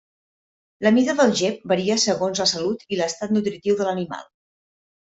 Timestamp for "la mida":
0.85-1.15